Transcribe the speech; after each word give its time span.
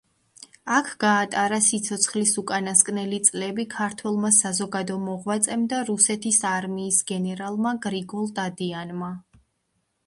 აქ 0.75 0.87
გაატარა 1.01 1.59
სიცოცხლის 1.65 2.31
უკანასკნელი 2.43 3.19
წლები 3.27 3.67
ქართველმა 3.75 4.33
საზოგადო 4.39 4.97
მოღვაწემ 5.05 5.69
და 5.75 5.83
რუსეთის 5.93 6.41
არმიის 6.55 6.99
გენერალმა 7.15 7.77
გრიგოლ 7.87 8.31
დადიანმა. 8.43 9.15